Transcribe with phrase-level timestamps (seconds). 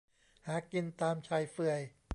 [0.47, 1.79] หากินตามชายเฟือย